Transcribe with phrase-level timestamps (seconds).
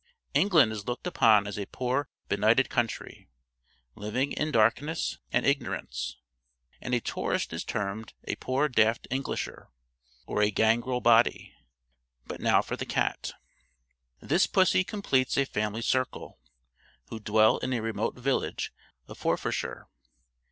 [0.33, 3.29] England is looked upon as a poor benighted country,
[3.93, 6.17] living in darkness and ignorance;
[6.81, 9.69] and a tourist is termed a "poor daft Englisher,"
[10.25, 11.53] or a "gangrel body."
[12.25, 13.33] But now for the cat.
[14.19, 16.39] This pussy completes a family circle,
[17.09, 18.73] who dwell in a remote village
[19.07, 19.87] of Forfarshire.